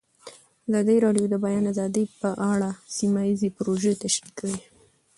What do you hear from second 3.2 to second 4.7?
ییزې پروژې تشریح کړې.